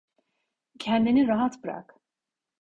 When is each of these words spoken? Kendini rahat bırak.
Kendini 0.79 1.27
rahat 1.27 1.63
bırak. 1.63 1.95